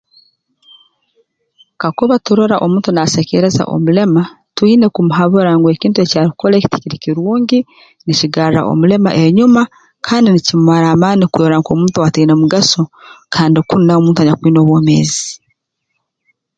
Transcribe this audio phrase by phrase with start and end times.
[1.81, 4.23] Kakuba turora omuntu naasekeereza omulema
[4.55, 7.59] twina kumuhabura ngu ekintu ekyarukukora eki tikiri kirungi
[8.05, 9.61] nikigarra omulema enyuma
[10.05, 12.81] kandi nikimumara amaani kwerora nk'omuntu owaataine mugaso
[13.33, 15.29] kandi kunu nawe muntu anyakwina obwomeezi